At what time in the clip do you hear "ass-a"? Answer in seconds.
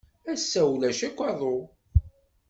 0.33-0.61